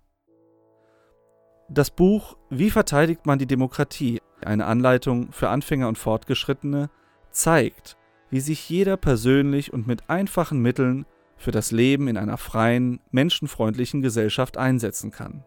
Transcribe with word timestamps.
Das 1.68 1.90
Buch 1.90 2.36
Wie 2.50 2.70
verteidigt 2.70 3.26
man 3.26 3.38
die 3.38 3.46
Demokratie? 3.46 4.20
Eine 4.44 4.66
Anleitung 4.66 5.32
für 5.32 5.48
Anfänger 5.48 5.88
und 5.88 5.98
Fortgeschrittene 5.98 6.90
zeigt, 7.30 7.96
wie 8.30 8.40
sich 8.40 8.68
jeder 8.68 8.96
persönlich 8.96 9.72
und 9.72 9.86
mit 9.86 10.08
einfachen 10.08 10.60
Mitteln 10.60 11.06
für 11.36 11.50
das 11.50 11.70
Leben 11.70 12.08
in 12.08 12.16
einer 12.16 12.38
freien, 12.38 13.00
menschenfreundlichen 13.10 14.02
Gesellschaft 14.02 14.56
einsetzen 14.56 15.10
kann. 15.10 15.44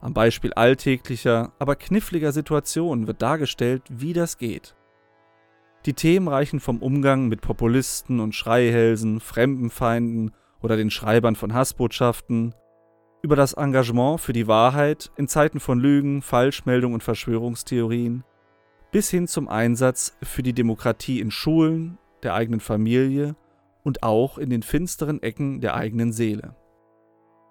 Am 0.00 0.14
Beispiel 0.14 0.52
alltäglicher, 0.54 1.52
aber 1.58 1.76
kniffliger 1.76 2.32
Situationen 2.32 3.06
wird 3.06 3.20
dargestellt, 3.20 3.82
wie 3.90 4.12
das 4.12 4.38
geht. 4.38 4.74
Die 5.86 5.94
Themen 5.94 6.28
reichen 6.28 6.60
vom 6.60 6.78
Umgang 6.78 7.28
mit 7.28 7.40
Populisten 7.40 8.20
und 8.20 8.34
Schreihälsen, 8.34 9.20
Fremdenfeinden 9.20 10.32
oder 10.62 10.76
den 10.76 10.90
Schreibern 10.90 11.36
von 11.36 11.54
Hassbotschaften, 11.54 12.54
über 13.22 13.36
das 13.36 13.52
Engagement 13.52 14.20
für 14.20 14.32
die 14.32 14.46
Wahrheit 14.46 15.10
in 15.16 15.28
Zeiten 15.28 15.60
von 15.60 15.78
Lügen, 15.78 16.22
Falschmeldungen 16.22 16.94
und 16.94 17.02
Verschwörungstheorien, 17.02 18.24
bis 18.92 19.10
hin 19.10 19.26
zum 19.28 19.48
Einsatz 19.48 20.16
für 20.22 20.42
die 20.42 20.54
Demokratie 20.54 21.20
in 21.20 21.30
Schulen, 21.30 21.98
der 22.22 22.34
eigenen 22.34 22.60
Familie 22.60 23.36
und 23.90 24.04
auch 24.04 24.38
in 24.38 24.50
den 24.50 24.62
finsteren 24.62 25.20
Ecken 25.20 25.60
der 25.60 25.74
eigenen 25.74 26.12
Seele. 26.12 26.54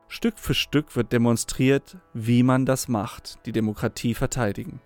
Stück 0.08 0.40
für 0.40 0.54
Stück 0.54 0.96
wird 0.96 1.12
demonstriert, 1.12 1.98
wie 2.14 2.44
man 2.44 2.66
das 2.66 2.88
macht, 2.88 3.46
die 3.46 3.52
Demokratie 3.52 4.14
verteidigen. 4.14 4.80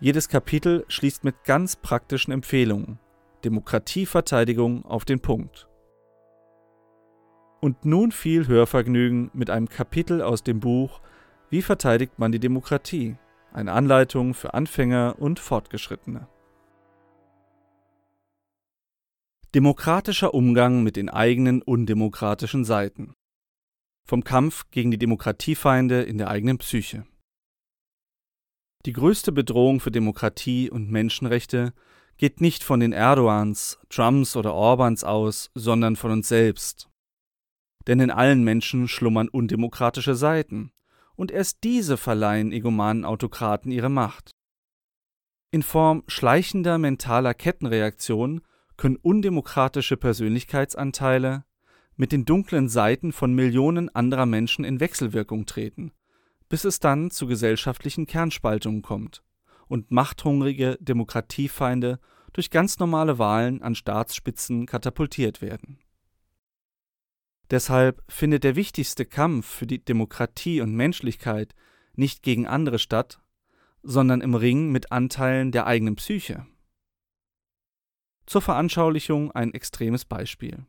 Jedes 0.00 0.28
Kapitel 0.28 0.84
schließt 0.88 1.22
mit 1.22 1.44
ganz 1.44 1.76
praktischen 1.76 2.32
Empfehlungen. 2.32 2.98
Demokratieverteidigung 3.44 4.84
auf 4.84 5.04
den 5.04 5.20
Punkt. 5.20 5.68
Und 7.60 7.84
nun 7.84 8.10
viel 8.10 8.48
Hörvergnügen 8.48 9.30
mit 9.34 9.50
einem 9.50 9.68
Kapitel 9.68 10.20
aus 10.20 10.42
dem 10.42 10.58
Buch 10.58 11.00
Wie 11.48 11.62
verteidigt 11.62 12.18
man 12.18 12.32
die 12.32 12.40
Demokratie? 12.40 13.16
Eine 13.52 13.70
Anleitung 13.70 14.34
für 14.34 14.52
Anfänger 14.52 15.14
und 15.20 15.38
Fortgeschrittene. 15.38 16.26
Demokratischer 19.54 20.34
Umgang 20.34 20.82
mit 20.82 20.96
den 20.96 21.08
eigenen 21.08 21.62
undemokratischen 21.62 22.66
Seiten. 22.66 23.14
Vom 24.06 24.22
Kampf 24.22 24.66
gegen 24.70 24.90
die 24.90 24.98
Demokratiefeinde 24.98 26.02
in 26.02 26.18
der 26.18 26.28
eigenen 26.28 26.58
Psyche. 26.58 27.06
Die 28.84 28.92
größte 28.92 29.32
Bedrohung 29.32 29.80
für 29.80 29.90
Demokratie 29.90 30.68
und 30.68 30.90
Menschenrechte 30.90 31.72
geht 32.18 32.42
nicht 32.42 32.62
von 32.62 32.80
den 32.80 32.92
Erdogans, 32.92 33.78
Trumps 33.88 34.36
oder 34.36 34.52
Orbans 34.52 35.02
aus, 35.02 35.50
sondern 35.54 35.96
von 35.96 36.10
uns 36.10 36.28
selbst. 36.28 36.90
Denn 37.86 38.00
in 38.00 38.10
allen 38.10 38.44
Menschen 38.44 38.86
schlummern 38.86 39.30
undemokratische 39.30 40.14
Seiten, 40.14 40.72
und 41.16 41.30
erst 41.30 41.64
diese 41.64 41.96
verleihen 41.96 42.52
egomanen 42.52 43.06
Autokraten 43.06 43.72
ihre 43.72 43.88
Macht. 43.88 44.30
In 45.50 45.62
Form 45.62 46.04
schleichender 46.06 46.76
mentaler 46.76 47.32
Kettenreaktionen 47.32 48.42
können 48.78 48.96
undemokratische 48.96 49.98
Persönlichkeitsanteile 49.98 51.44
mit 51.96 52.12
den 52.12 52.24
dunklen 52.24 52.68
Seiten 52.68 53.12
von 53.12 53.34
Millionen 53.34 53.94
anderer 53.94 54.24
Menschen 54.24 54.64
in 54.64 54.80
Wechselwirkung 54.80 55.44
treten, 55.44 55.92
bis 56.48 56.64
es 56.64 56.80
dann 56.80 57.10
zu 57.10 57.26
gesellschaftlichen 57.26 58.06
Kernspaltungen 58.06 58.80
kommt 58.80 59.22
und 59.66 59.90
machthungrige 59.90 60.78
Demokratiefeinde 60.80 61.98
durch 62.32 62.50
ganz 62.50 62.78
normale 62.78 63.18
Wahlen 63.18 63.62
an 63.62 63.74
Staatsspitzen 63.74 64.64
katapultiert 64.64 65.42
werden. 65.42 65.80
Deshalb 67.50 68.02
findet 68.08 68.44
der 68.44 68.56
wichtigste 68.56 69.04
Kampf 69.06 69.46
für 69.46 69.66
die 69.66 69.84
Demokratie 69.84 70.60
und 70.60 70.74
Menschlichkeit 70.74 71.54
nicht 71.94 72.22
gegen 72.22 72.46
andere 72.46 72.78
statt, 72.78 73.20
sondern 73.82 74.20
im 74.20 74.34
Ring 74.34 74.70
mit 74.70 74.92
Anteilen 74.92 75.50
der 75.50 75.66
eigenen 75.66 75.96
Psyche. 75.96 76.46
Zur 78.28 78.42
Veranschaulichung 78.42 79.32
ein 79.32 79.54
extremes 79.54 80.04
Beispiel. 80.04 80.66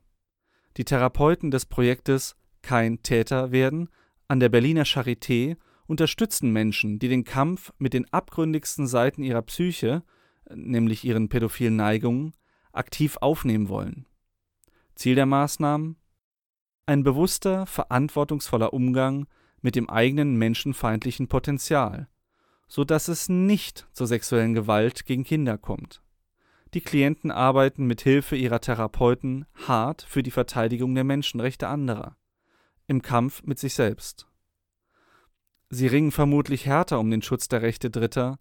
Die 0.77 0.85
Therapeuten 0.85 1.51
des 1.51 1.65
Projektes 1.65 2.37
Kein 2.61 3.03
Täter 3.03 3.51
werden 3.51 3.89
an 4.29 4.39
der 4.39 4.47
Berliner 4.47 4.85
Charité 4.85 5.57
unterstützen 5.85 6.53
Menschen, 6.53 6.99
die 6.99 7.09
den 7.09 7.25
Kampf 7.25 7.73
mit 7.77 7.93
den 7.93 8.05
abgründigsten 8.13 8.87
Seiten 8.87 9.23
ihrer 9.23 9.41
Psyche, 9.41 10.03
nämlich 10.49 11.03
ihren 11.03 11.27
pädophilen 11.27 11.75
Neigungen, 11.75 12.33
aktiv 12.71 13.17
aufnehmen 13.17 13.67
wollen. 13.67 14.05
Ziel 14.95 15.15
der 15.15 15.25
Maßnahmen? 15.25 15.97
Ein 16.85 17.03
bewusster, 17.03 17.65
verantwortungsvoller 17.65 18.71
Umgang 18.71 19.27
mit 19.59 19.75
dem 19.75 19.89
eigenen 19.89 20.37
menschenfeindlichen 20.37 21.27
Potenzial, 21.27 22.07
so 22.69 22.85
dass 22.85 23.09
es 23.09 23.27
nicht 23.27 23.85
zur 23.91 24.07
sexuellen 24.07 24.53
Gewalt 24.53 25.03
gegen 25.03 25.25
Kinder 25.25 25.57
kommt. 25.57 26.01
Die 26.75 26.81
Klienten 26.81 27.31
arbeiten 27.31 27.87
mit 27.87 28.01
Hilfe 28.01 28.35
ihrer 28.35 28.61
Therapeuten 28.61 29.45
hart 29.67 30.03
für 30.03 30.21
die 30.21 30.29
Verteidigung 30.29 30.93
der 30.93 31.03
Menschenrechte 31.03 31.67
anderer, 31.67 32.15
im 32.85 33.01
Kampf 33.01 33.41
mit 33.43 33.57
sich 33.57 33.73
selbst. 33.73 34.27
Sie 35.69 35.87
ringen 35.87 36.11
vermutlich 36.11 36.67
härter 36.67 36.99
um 36.99 37.09
den 37.09 37.23
Schutz 37.23 37.47
der 37.47 37.63
Rechte 37.63 37.89
Dritter, 37.89 38.39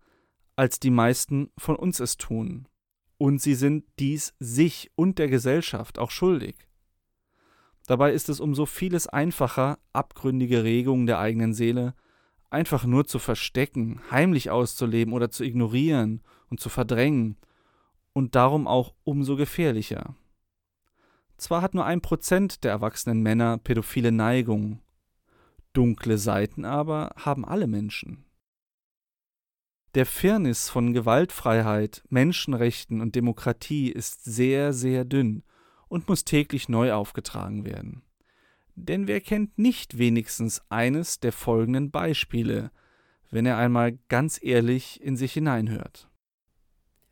als 0.57 0.79
die 0.79 0.91
meisten 0.91 1.51
von 1.57 1.77
uns 1.77 2.01
es 2.01 2.19
tun, 2.19 2.69
und 3.17 3.41
sie 3.41 3.55
sind 3.55 3.85
dies 3.99 4.35
sich 4.39 4.91
und 4.95 5.19
der 5.19 5.29
Gesellschaft 5.29 5.99
auch 5.99 6.11
schuldig. 6.11 6.69
Dabei 7.87 8.13
ist 8.13 8.29
es 8.29 8.41
um 8.41 8.55
so 8.55 8.67
vieles 8.67 9.07
einfacher, 9.07 9.79
abgründige 9.95 10.65
Regungen 10.65 11.07
der 11.07 11.19
eigenen 11.19 11.55
Seele 11.55 11.95
einfach 12.51 12.85
nur 12.85 13.07
zu 13.07 13.19
verstecken, 13.19 14.01
heimlich 14.11 14.51
auszuleben 14.51 15.15
oder 15.15 15.31
zu 15.31 15.45
ignorieren 15.45 16.23
und 16.51 16.61
zu 16.61 16.69
verdrängen 16.69 17.39
und 18.19 18.35
darum 18.35 18.67
auch 18.67 18.95
umso 19.05 19.37
gefährlicher. 19.37 20.17
Zwar 21.37 21.63
hat 21.63 21.75
nur 21.75 21.85
ein 21.85 22.01
Prozent 22.01 22.65
der 22.65 22.73
erwachsenen 22.73 23.23
Männer 23.23 23.59
pädophile 23.59 24.11
Neigungen, 24.11 24.81
dunkle 25.73 26.19
Seiten 26.19 26.65
aber 26.65 27.15
haben 27.15 27.45
alle 27.45 27.69
Menschen. 27.69 28.25
Der 29.95 30.05
Firnis 30.05 30.69
von 30.69 30.95
Gewaltfreiheit, 30.95 32.03
Menschenrechten 32.09 33.01
und 33.01 33.15
Demokratie 33.15 33.89
ist 33.89 34.25
sehr, 34.25 34.73
sehr 34.73 35.05
dünn 35.05 35.45
und 35.87 36.09
muss 36.09 36.25
täglich 36.25 36.69
neu 36.69 36.93
aufgetragen 36.93 37.65
werden. 37.65 38.03
Denn 38.75 39.07
wer 39.07 39.21
kennt 39.21 39.59
nicht 39.59 39.97
wenigstens 39.97 40.61
eines 40.71 41.21
der 41.21 41.31
folgenden 41.31 41.93
Beispiele, 41.93 42.73
wenn 43.31 43.47
er 43.47 43.59
einmal 43.59 43.97
ganz 44.09 44.41
ehrlich 44.43 45.01
in 45.01 45.17
sich 45.17 45.35
hineinhört? 45.35 46.09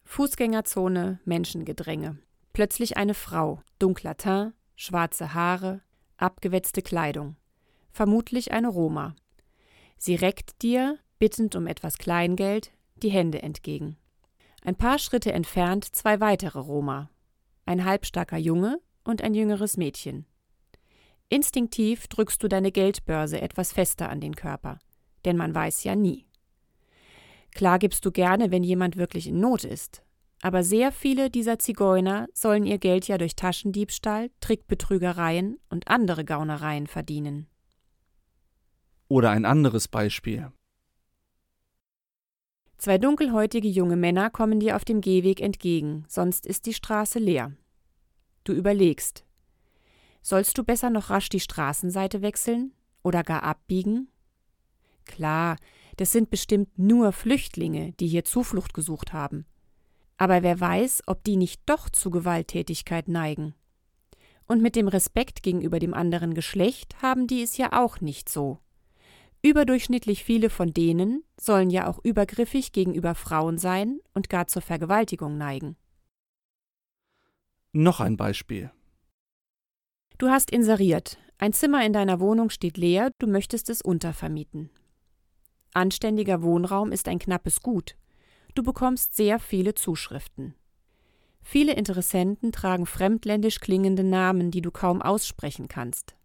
Fußgängerzone, 0.06 1.20
Menschengedränge. 1.24 2.16
Plötzlich 2.52 2.96
eine 2.96 3.12
Frau, 3.12 3.60
dunkler 3.78 4.16
Teint, 4.16 4.54
schwarze 4.76 5.34
Haare, 5.34 5.82
abgewetzte 6.16 6.80
Kleidung. 6.80 7.36
Vermutlich 7.92 8.52
eine 8.52 8.68
Roma. 8.68 9.14
Sie 9.98 10.14
reckt 10.14 10.62
dir, 10.62 10.98
bittend 11.18 11.56
um 11.56 11.66
etwas 11.66 11.98
Kleingeld, 11.98 12.70
die 13.02 13.10
Hände 13.10 13.42
entgegen. 13.42 13.96
Ein 14.62 14.76
paar 14.76 14.98
Schritte 14.98 15.32
entfernt 15.32 15.84
zwei 15.84 16.20
weitere 16.20 16.60
Roma. 16.60 17.10
Ein 17.66 17.84
halbstarker 17.84 18.38
Junge 18.38 18.80
und 19.04 19.22
ein 19.22 19.34
jüngeres 19.34 19.76
Mädchen. 19.76 20.24
Instinktiv 21.28 22.06
drückst 22.06 22.42
du 22.42 22.48
deine 22.48 22.70
Geldbörse 22.70 23.40
etwas 23.40 23.72
fester 23.72 24.08
an 24.08 24.20
den 24.20 24.36
Körper, 24.36 24.78
denn 25.24 25.36
man 25.36 25.54
weiß 25.54 25.84
ja 25.84 25.96
nie. 25.96 26.25
Klar 27.56 27.78
gibst 27.78 28.04
du 28.04 28.12
gerne, 28.12 28.50
wenn 28.50 28.62
jemand 28.62 28.98
wirklich 28.98 29.26
in 29.26 29.40
Not 29.40 29.64
ist, 29.64 30.02
aber 30.42 30.62
sehr 30.62 30.92
viele 30.92 31.30
dieser 31.30 31.58
Zigeuner 31.58 32.28
sollen 32.34 32.66
ihr 32.66 32.76
Geld 32.76 33.08
ja 33.08 33.16
durch 33.16 33.34
Taschendiebstahl, 33.34 34.30
Trickbetrügereien 34.40 35.58
und 35.70 35.88
andere 35.88 36.26
Gaunereien 36.26 36.86
verdienen. 36.86 37.46
Oder 39.08 39.30
ein 39.30 39.46
anderes 39.46 39.88
Beispiel. 39.88 40.52
Zwei 42.76 42.98
dunkelhäutige 42.98 43.68
junge 43.68 43.96
Männer 43.96 44.28
kommen 44.28 44.60
dir 44.60 44.76
auf 44.76 44.84
dem 44.84 45.00
Gehweg 45.00 45.40
entgegen, 45.40 46.04
sonst 46.08 46.44
ist 46.44 46.66
die 46.66 46.74
Straße 46.74 47.18
leer. 47.18 47.52
Du 48.44 48.52
überlegst. 48.52 49.24
Sollst 50.20 50.58
du 50.58 50.62
besser 50.62 50.90
noch 50.90 51.08
rasch 51.08 51.30
die 51.30 51.40
Straßenseite 51.40 52.20
wechseln 52.20 52.74
oder 53.02 53.22
gar 53.22 53.44
abbiegen? 53.44 54.08
Klar, 55.06 55.56
das 55.96 56.12
sind 56.12 56.30
bestimmt 56.30 56.78
nur 56.78 57.12
Flüchtlinge, 57.12 57.92
die 57.92 58.06
hier 58.06 58.24
Zuflucht 58.24 58.74
gesucht 58.74 59.12
haben. 59.12 59.46
Aber 60.18 60.42
wer 60.42 60.60
weiß, 60.60 61.02
ob 61.06 61.24
die 61.24 61.36
nicht 61.36 61.62
doch 61.66 61.90
zu 61.90 62.10
Gewalttätigkeit 62.10 63.08
neigen. 63.08 63.54
Und 64.46 64.62
mit 64.62 64.76
dem 64.76 64.88
Respekt 64.88 65.42
gegenüber 65.42 65.78
dem 65.78 65.92
anderen 65.92 66.34
Geschlecht 66.34 67.02
haben 67.02 67.26
die 67.26 67.42
es 67.42 67.56
ja 67.56 67.72
auch 67.72 68.00
nicht 68.00 68.28
so. 68.28 68.58
Überdurchschnittlich 69.42 70.24
viele 70.24 70.50
von 70.50 70.72
denen 70.72 71.22
sollen 71.38 71.70
ja 71.70 71.88
auch 71.88 71.98
übergriffig 72.02 72.72
gegenüber 72.72 73.14
Frauen 73.14 73.58
sein 73.58 74.00
und 74.14 74.28
gar 74.28 74.46
zur 74.46 74.62
Vergewaltigung 74.62 75.36
neigen. 75.36 75.76
Noch 77.72 78.00
ein 78.00 78.16
Beispiel. 78.16 78.70
Du 80.18 80.28
hast 80.28 80.50
inseriert. 80.50 81.18
Ein 81.38 81.52
Zimmer 81.52 81.84
in 81.84 81.92
deiner 81.92 82.20
Wohnung 82.20 82.48
steht 82.48 82.78
leer, 82.78 83.10
du 83.18 83.26
möchtest 83.26 83.68
es 83.68 83.82
untervermieten. 83.82 84.70
Anständiger 85.76 86.42
Wohnraum 86.42 86.90
ist 86.90 87.06
ein 87.06 87.18
knappes 87.18 87.60
Gut. 87.60 87.96
Du 88.54 88.62
bekommst 88.62 89.14
sehr 89.14 89.38
viele 89.38 89.74
Zuschriften. 89.74 90.54
Viele 91.42 91.74
Interessenten 91.74 92.50
tragen 92.50 92.86
fremdländisch 92.86 93.60
klingende 93.60 94.02
Namen, 94.02 94.50
die 94.50 94.62
du 94.62 94.70
kaum 94.70 95.02
aussprechen 95.02 95.68
kannst. 95.68 96.16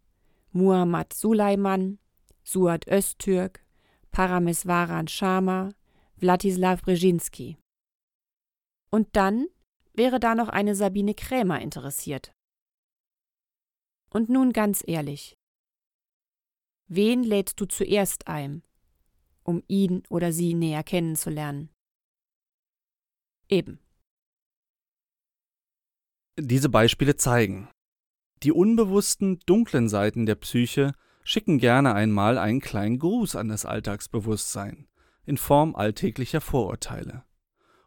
Muhammad 0.54 1.14
Sulaiman, 1.14 2.00
Suad 2.44 2.88
Öztürk, 2.88 3.64
Parameswaran 4.12 5.10
Sharma, 5.10 5.70
Wladislaw 6.16 6.78
Brzezinski. 6.78 7.58
Und 8.90 9.10
dann 9.18 9.48
wäre 9.94 10.22
da 10.22 10.34
noch 10.34 10.48
eine 10.48 10.76
Sabine 10.76 11.14
Krämer 11.14 11.62
interessiert. 11.62 12.32
Und 14.10 14.30
nun 14.30 14.54
ganz 14.54 14.82
ehrlich. 14.88 15.38
Wen 16.88 17.24
lädst 17.24 17.60
du 17.60 17.66
zuerst 17.66 18.28
ein, 18.28 18.64
um 19.52 19.64
ihn 19.68 20.04
oder 20.10 20.32
sie 20.32 20.54
näher 20.54 20.84
kennenzulernen? 20.84 21.70
Eben. 23.50 23.80
Diese 26.40 26.70
Beispiele 26.70 27.18
zeigen, 27.18 27.68
die 28.44 28.54
unbewussten, 28.54 29.40
dunklen 29.46 29.90
Seiten 29.90 30.26
der 30.26 30.36
Psyche 30.36 30.94
schicken 31.24 31.60
gerne 31.60 31.94
einmal 31.94 32.38
einen 32.38 32.62
kleinen 32.62 32.98
Gruß 32.98 33.36
an 33.36 33.50
das 33.50 33.66
Alltagsbewusstsein 33.66 34.88
in 35.26 35.38
Form 35.38 35.76
alltäglicher 35.76 36.42
Vorurteile. 36.42 37.26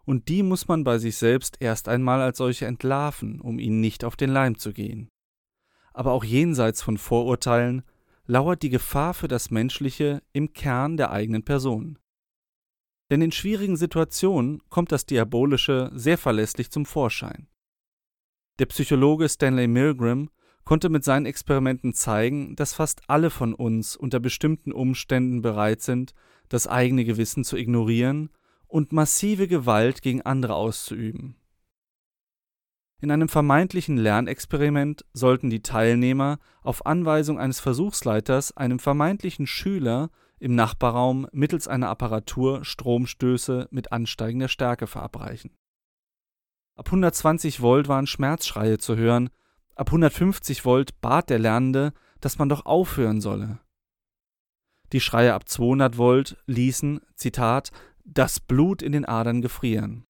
Und 0.05 0.28
die 0.28 0.43
muss 0.43 0.69
man 0.69 0.84
bei 0.84 0.99
sich 0.99 1.17
selbst 1.17 1.56
erst 1.60 1.88
einmal 1.88 2.20
als 2.20 2.37
solche 2.37 2.67
entlarven, 2.67 3.40
um 3.40 3.58
ihnen 3.58 3.81
nicht 3.81 4.05
auf 4.05 4.17
den 4.17 4.31
Leim 4.31 4.58
zu 4.58 4.72
gehen. 4.72 5.08
Aber 5.94 6.12
auch 6.12 6.25
jenseits 6.25 6.82
von 6.82 6.99
Vorurteilen 6.99 7.82
lauert 8.26 8.62
die 8.62 8.70
Gefahr 8.70 9.14
für 9.14 9.28
das 9.28 9.50
Menschliche 9.50 10.22
im 10.32 10.52
Kern 10.52 10.96
der 10.96 11.10
eigenen 11.10 11.44
Person. 11.44 11.98
Denn 13.10 13.20
in 13.20 13.32
schwierigen 13.32 13.76
Situationen 13.76 14.62
kommt 14.70 14.90
das 14.90 15.06
Diabolische 15.06 15.90
sehr 15.94 16.18
verlässlich 16.18 16.70
zum 16.70 16.86
Vorschein. 16.86 17.48
Der 18.58 18.66
Psychologe 18.66 19.28
Stanley 19.28 19.66
Milgram 19.66 20.30
konnte 20.64 20.88
mit 20.88 21.04
seinen 21.04 21.26
Experimenten 21.26 21.92
zeigen, 21.92 22.56
dass 22.56 22.72
fast 22.72 23.02
alle 23.08 23.30
von 23.30 23.52
uns 23.52 23.96
unter 23.96 24.20
bestimmten 24.20 24.72
Umständen 24.72 25.42
bereit 25.42 25.82
sind, 25.82 26.14
das 26.48 26.66
eigene 26.66 27.04
Gewissen 27.04 27.44
zu 27.44 27.56
ignorieren 27.56 28.30
und 28.66 28.92
massive 28.92 29.48
Gewalt 29.48 30.00
gegen 30.02 30.22
andere 30.22 30.54
auszuüben. 30.54 31.36
In 33.00 33.11
einem 33.11 33.29
vermeintlichen 33.29 33.96
Lernexperiment 33.96 35.05
sollten 35.12 35.50
die 35.50 35.62
Teilnehmer 35.62 36.38
auf 36.62 36.87
Anweisung 36.87 37.38
eines 37.38 37.61
Versuchsleiters 37.61 38.56
einem 38.56 38.79
vermeintlichen 38.79 39.46
Schüler 39.46 40.11
im 40.38 40.55
Nachbarraum 40.55 41.26
mittels 41.32 41.69
einer 41.69 41.88
Apparatur 41.88 42.64
Stromstöße 42.64 43.69
mit 43.70 43.93
ansteigender 43.93 44.49
Stärke 44.49 44.87
verabreichen. 44.87 45.50
Ab 46.76 46.87
120 46.87 47.61
Volt 47.61 47.88
waren 47.88 48.06
Schmerzschreie 48.06 48.79
zu 48.79 48.96
hören, 48.96 49.31
ab 49.75 49.88
150 49.88 50.64
Volt 50.64 51.00
bat 51.00 51.31
der 51.31 51.38
Lernende, 51.38 51.93
dass 52.20 52.38
man 52.38 52.49
doch 52.49 52.67
aufhören 52.67 53.20
solle. 53.20 53.61
Die 54.93 55.00
Schreie 55.00 55.35
ab 55.35 55.49
200 55.49 55.99
Volt 55.99 56.37
ließen, 56.46 57.00
Zitat, 57.14 57.70
das 58.05 58.41
Blut 58.41 58.82
in 58.82 58.93
den 58.93 59.05
Adern 59.05 59.41
gefrieren. 59.41 60.05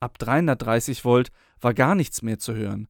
Ab 0.00 0.18
330 0.18 1.04
Volt 1.04 1.30
war 1.60 1.74
gar 1.74 1.94
nichts 1.94 2.22
mehr 2.22 2.38
zu 2.38 2.54
hören. 2.54 2.88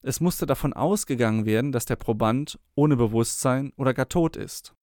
Es 0.00 0.20
musste 0.20 0.46
davon 0.46 0.72
ausgegangen 0.72 1.44
werden, 1.44 1.72
dass 1.72 1.84
der 1.84 1.96
Proband 1.96 2.60
ohne 2.76 2.96
Bewusstsein 2.96 3.72
oder 3.76 3.92
gar 3.92 4.08
tot 4.08 4.36
ist. 4.36 4.74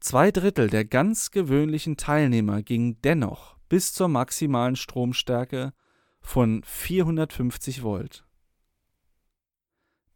Zwei 0.00 0.30
Drittel 0.30 0.68
der 0.70 0.86
ganz 0.86 1.30
gewöhnlichen 1.30 1.98
Teilnehmer 1.98 2.62
gingen 2.62 3.00
dennoch 3.02 3.58
bis 3.68 3.92
zur 3.92 4.08
maximalen 4.08 4.76
Stromstärke 4.76 5.74
von 6.20 6.62
450 6.64 7.82
Volt. 7.82 8.26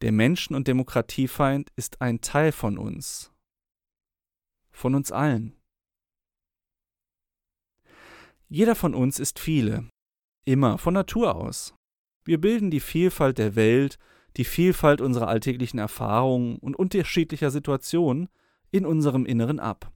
Der 0.00 0.12
Menschen- 0.12 0.54
und 0.54 0.68
Demokratiefeind 0.68 1.70
ist 1.76 2.00
ein 2.00 2.20
Teil 2.20 2.52
von 2.52 2.78
uns, 2.78 3.32
von 4.70 4.94
uns 4.94 5.12
allen. 5.12 5.56
Jeder 8.48 8.74
von 8.74 8.94
uns 8.94 9.18
ist 9.18 9.38
viele, 9.38 9.90
immer 10.48 10.78
von 10.78 10.94
Natur 10.94 11.36
aus. 11.36 11.74
Wir 12.24 12.40
bilden 12.40 12.70
die 12.70 12.80
Vielfalt 12.80 13.38
der 13.38 13.54
Welt, 13.54 13.98
die 14.36 14.44
Vielfalt 14.44 15.00
unserer 15.00 15.28
alltäglichen 15.28 15.78
Erfahrungen 15.78 16.56
und 16.58 16.76
unterschiedlicher 16.76 17.50
Situationen 17.50 18.28
in 18.70 18.86
unserem 18.86 19.26
Inneren 19.26 19.60
ab. 19.60 19.92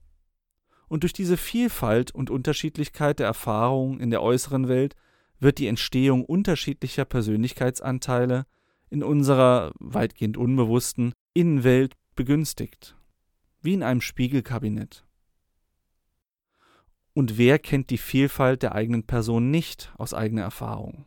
Und 0.87 1.03
durch 1.03 1.13
diese 1.13 1.37
Vielfalt 1.37 2.13
und 2.13 2.29
Unterschiedlichkeit 2.29 3.19
der 3.19 3.27
Erfahrungen 3.27 3.99
in 3.99 4.11
der 4.11 4.21
äußeren 4.21 4.67
Welt 4.67 4.95
wird 5.39 5.57
die 5.57 5.67
Entstehung 5.67 6.23
unterschiedlicher 6.23 7.05
Persönlichkeitsanteile 7.05 8.45
in 8.89 9.03
unserer 9.03 9.71
weitgehend 9.79 10.37
unbewussten 10.37 11.13
Innenwelt 11.33 11.95
begünstigt, 12.15 12.95
wie 13.61 13.73
in 13.73 13.81
einem 13.81 14.01
Spiegelkabinett. 14.01 15.03
Und 17.13 17.37
wer 17.37 17.59
kennt 17.59 17.91
die 17.91 17.99
Vielfalt 17.99 18.63
der 18.63 18.73
eigenen 18.73 19.05
Person 19.05 19.51
nicht 19.51 19.93
aus 19.97 20.13
eigener 20.13 20.41
Erfahrung? 20.41 21.05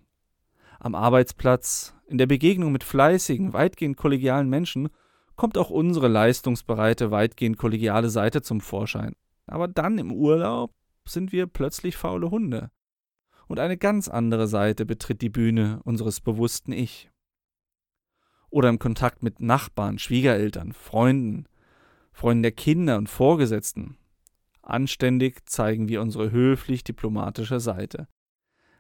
Am 0.79 0.95
Arbeitsplatz, 0.95 1.95
in 2.07 2.19
der 2.19 2.27
Begegnung 2.27 2.71
mit 2.71 2.85
fleißigen, 2.85 3.53
weitgehend 3.53 3.97
kollegialen 3.97 4.49
Menschen 4.49 4.89
kommt 5.35 5.59
auch 5.59 5.71
unsere 5.71 6.09
leistungsbereite, 6.09 7.11
weitgehend 7.11 7.59
kollegiale 7.59 8.09
Seite 8.09 8.41
zum 8.43 8.61
Vorschein. 8.61 9.15
Aber 9.47 9.67
dann 9.69 9.99
im 9.99 10.13
Urlaub 10.13 10.73
sind 11.05 11.33
wir 11.33 11.47
plötzlich 11.47 11.97
faule 11.97 12.31
Hunde. 12.31 12.71
Und 13.49 13.59
eine 13.59 13.77
ganz 13.77 14.09
andere 14.09 14.47
Seite 14.49 14.87
betritt 14.87 15.23
die 15.23 15.29
Bühne 15.29 15.81
unseres 15.85 16.21
bewussten 16.21 16.73
Ich. 16.73 17.11
Oder 18.51 18.69
im 18.69 18.79
Kontakt 18.79 19.23
mit 19.23 19.41
Nachbarn, 19.41 19.99
Schwiegereltern, 19.99 20.73
Freunden, 20.73 21.47
Freunden 22.13 22.43
der 22.43 22.53
Kinder 22.53 22.97
und 22.97 23.09
Vorgesetzten. 23.09 23.99
Anständig 24.67 25.49
zeigen 25.49 25.89
wir 25.89 26.03
unsere 26.03 26.33
höflich 26.33 26.83
diplomatische 26.83 27.61
Seite. 27.61 28.09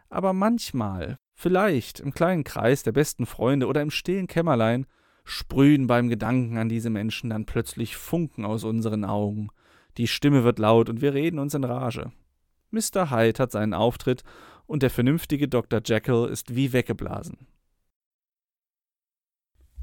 Aber 0.08 0.32
manchmal, 0.32 1.18
vielleicht 1.32 2.00
im 2.00 2.12
kleinen 2.12 2.42
Kreis 2.42 2.82
der 2.82 2.90
besten 2.90 3.24
Freunde 3.24 3.68
oder 3.68 3.82
im 3.82 3.92
stillen 3.92 4.26
Kämmerlein, 4.26 4.86
sprühen 5.22 5.86
beim 5.86 6.08
Gedanken 6.08 6.58
an 6.58 6.68
diese 6.68 6.90
Menschen 6.90 7.30
dann 7.30 7.46
plötzlich 7.46 7.96
Funken 7.96 8.44
aus 8.44 8.64
unseren 8.64 9.04
Augen. 9.04 9.48
Die 9.96 10.08
Stimme 10.08 10.42
wird 10.42 10.58
laut 10.58 10.90
und 10.90 11.02
wir 11.02 11.14
reden 11.14 11.38
uns 11.38 11.54
in 11.54 11.62
Rage. 11.62 12.10
Mr. 12.72 13.12
Hyde 13.12 13.40
hat 13.40 13.52
seinen 13.52 13.72
Auftritt 13.72 14.24
und 14.66 14.82
der 14.82 14.90
vernünftige 14.90 15.46
Dr. 15.46 15.80
Jekyll 15.84 16.28
ist 16.28 16.56
wie 16.56 16.72
weggeblasen. 16.72 17.46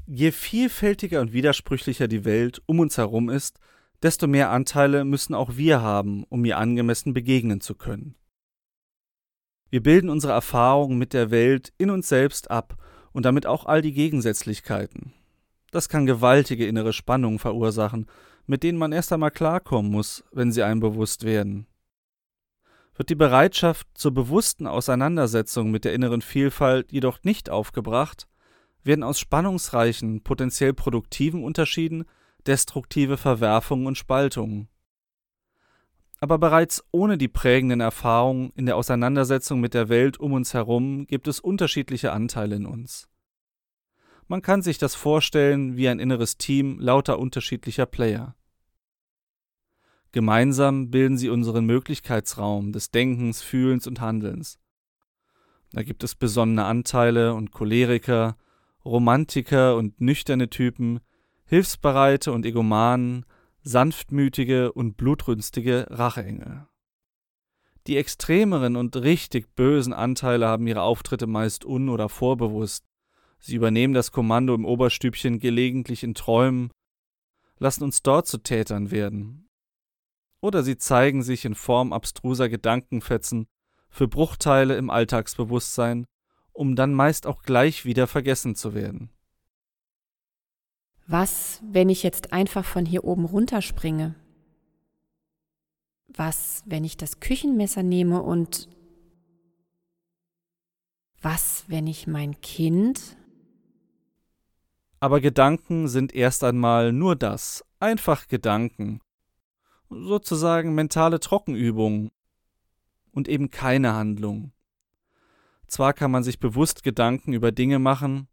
Je 0.06 0.32
vielfältiger 0.32 1.22
und 1.22 1.32
widersprüchlicher 1.32 2.08
die 2.08 2.26
Welt 2.26 2.60
um 2.66 2.80
uns 2.80 2.98
herum 2.98 3.30
ist, 3.30 3.58
desto 4.04 4.26
mehr 4.26 4.50
Anteile 4.50 5.04
müssen 5.04 5.34
auch 5.34 5.56
wir 5.56 5.80
haben, 5.80 6.24
um 6.28 6.44
ihr 6.44 6.58
angemessen 6.58 7.14
begegnen 7.14 7.62
zu 7.62 7.74
können. 7.74 8.14
Wir 9.70 9.82
bilden 9.82 10.10
unsere 10.10 10.34
Erfahrungen 10.34 10.98
mit 10.98 11.14
der 11.14 11.30
Welt 11.30 11.72
in 11.78 11.88
uns 11.88 12.08
selbst 12.08 12.50
ab 12.50 12.76
und 13.12 13.24
damit 13.24 13.46
auch 13.46 13.64
all 13.64 13.80
die 13.80 13.94
Gegensätzlichkeiten. 13.94 15.14
Das 15.70 15.88
kann 15.88 16.04
gewaltige 16.04 16.66
innere 16.66 16.92
Spannungen 16.92 17.38
verursachen, 17.38 18.06
mit 18.46 18.62
denen 18.62 18.78
man 18.78 18.92
erst 18.92 19.10
einmal 19.10 19.30
klarkommen 19.30 19.90
muss, 19.90 20.22
wenn 20.32 20.52
sie 20.52 20.62
einem 20.62 20.80
bewusst 20.80 21.24
werden. 21.24 21.66
Wird 22.94 23.08
die 23.08 23.16
Bereitschaft 23.16 23.88
zur 23.94 24.12
bewussten 24.12 24.66
Auseinandersetzung 24.66 25.70
mit 25.70 25.86
der 25.86 25.94
inneren 25.94 26.20
Vielfalt 26.20 26.92
jedoch 26.92 27.24
nicht 27.24 27.48
aufgebracht, 27.48 28.28
werden 28.84 29.02
aus 29.02 29.18
spannungsreichen, 29.18 30.22
potenziell 30.22 30.74
produktiven 30.74 31.42
Unterschieden 31.42 32.04
destruktive 32.46 33.16
Verwerfungen 33.16 33.86
und 33.86 33.98
Spaltungen. 33.98 34.68
Aber 36.20 36.38
bereits 36.38 36.82
ohne 36.90 37.18
die 37.18 37.28
prägenden 37.28 37.80
Erfahrungen 37.80 38.50
in 38.56 38.66
der 38.66 38.76
Auseinandersetzung 38.76 39.60
mit 39.60 39.74
der 39.74 39.88
Welt 39.88 40.18
um 40.18 40.32
uns 40.32 40.54
herum 40.54 41.06
gibt 41.06 41.28
es 41.28 41.40
unterschiedliche 41.40 42.12
Anteile 42.12 42.56
in 42.56 42.66
uns. 42.66 43.08
Man 44.26 44.40
kann 44.40 44.62
sich 44.62 44.78
das 44.78 44.94
vorstellen 44.94 45.76
wie 45.76 45.88
ein 45.88 45.98
inneres 45.98 46.38
Team 46.38 46.78
lauter 46.80 47.18
unterschiedlicher 47.18 47.84
Player. 47.84 48.34
Gemeinsam 50.12 50.90
bilden 50.90 51.18
sie 51.18 51.28
unseren 51.28 51.66
Möglichkeitsraum 51.66 52.72
des 52.72 52.90
Denkens, 52.90 53.42
Fühlens 53.42 53.86
und 53.86 54.00
Handelns. 54.00 54.58
Da 55.72 55.82
gibt 55.82 56.04
es 56.04 56.14
besonnene 56.14 56.64
Anteile 56.64 57.34
und 57.34 57.50
Choleriker, 57.50 58.36
Romantiker 58.84 59.76
und 59.76 60.00
nüchterne 60.00 60.48
Typen, 60.48 61.00
Hilfsbereite 61.54 62.32
und 62.32 62.44
Egomanen, 62.44 63.26
sanftmütige 63.62 64.72
und 64.72 64.96
blutrünstige 64.96 65.86
Racheengel. 65.88 66.66
Die 67.86 67.96
extremeren 67.96 68.74
und 68.74 68.96
richtig 68.96 69.54
bösen 69.54 69.92
Anteile 69.92 70.48
haben 70.48 70.66
ihre 70.66 70.82
Auftritte 70.82 71.28
meist 71.28 71.64
un- 71.64 71.90
oder 71.90 72.08
vorbewusst. 72.08 72.84
Sie 73.38 73.54
übernehmen 73.54 73.94
das 73.94 74.10
Kommando 74.10 74.52
im 74.52 74.64
Oberstübchen 74.64 75.38
gelegentlich 75.38 76.02
in 76.02 76.14
Träumen, 76.14 76.72
lassen 77.60 77.84
uns 77.84 78.02
dort 78.02 78.26
zu 78.26 78.38
Tätern 78.38 78.90
werden. 78.90 79.46
Oder 80.40 80.64
sie 80.64 80.76
zeigen 80.76 81.22
sich 81.22 81.44
in 81.44 81.54
Form 81.54 81.92
abstruser 81.92 82.48
Gedankenfetzen 82.48 83.46
für 83.90 84.08
Bruchteile 84.08 84.76
im 84.76 84.90
Alltagsbewusstsein 84.90 86.04
um 86.54 86.76
dann 86.76 86.94
meist 86.94 87.26
auch 87.26 87.42
gleich 87.42 87.84
wieder 87.84 88.06
vergessen 88.06 88.54
zu 88.54 88.74
werden. 88.74 89.10
Was, 91.06 91.60
wenn 91.70 91.90
ich 91.90 92.02
jetzt 92.02 92.32
einfach 92.32 92.64
von 92.64 92.86
hier 92.86 93.04
oben 93.04 93.26
runterspringe? 93.26 94.14
Was, 96.08 96.62
wenn 96.64 96.84
ich 96.84 96.96
das 96.96 97.20
Küchenmesser 97.20 97.82
nehme 97.82 98.22
und 98.22 98.68
was, 101.20 101.64
wenn 101.68 101.86
ich 101.86 102.06
mein 102.06 102.40
Kind? 102.40 103.16
Aber 105.00 105.20
Gedanken 105.20 105.88
sind 105.88 106.14
erst 106.14 106.42
einmal 106.44 106.92
nur 106.92 107.16
das, 107.16 107.64
einfach 107.80 108.28
Gedanken, 108.28 109.00
sozusagen 109.90 110.74
mentale 110.74 111.20
Trockenübungen 111.20 112.10
und 113.12 113.28
eben 113.28 113.50
keine 113.50 113.92
Handlung. 113.92 114.52
Zwar 115.66 115.92
kann 115.92 116.10
man 116.10 116.22
sich 116.22 116.38
bewusst 116.38 116.82
Gedanken 116.82 117.34
über 117.34 117.52
Dinge 117.52 117.78
machen 117.78 118.28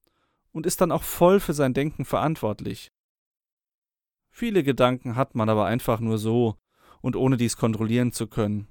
und 0.52 0.66
ist 0.66 0.82
dann 0.82 0.92
auch 0.92 1.04
voll 1.04 1.40
für 1.40 1.54
sein 1.54 1.74
Denken 1.74 2.06
verantwortlich. 2.06 2.92
Viele 4.30 4.64
Gedanken 4.64 5.16
hat 5.16 5.36
man 5.36 5.50
aber 5.50 5.66
einfach 5.66 6.00
nur 6.00 6.18
so 6.18 6.56
und 7.02 7.16
ohne 7.16 7.38
dies 7.38 7.58
kontrollieren 7.58 8.12
zu 8.12 8.28
können. 8.28 8.68